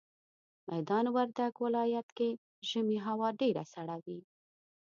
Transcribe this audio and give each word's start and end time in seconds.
ميدان 0.69 1.05
وردګ 1.15 1.53
ولايت 1.65 2.07
کي 2.17 2.29
ژمي 2.69 2.97
هوا 3.07 3.29
ډيره 3.41 3.63
سړه 3.73 3.95
وي 4.05 4.19